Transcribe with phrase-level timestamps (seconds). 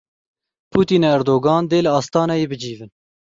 [0.71, 2.89] Putin û Erdogan dê li Astanayê bicivin.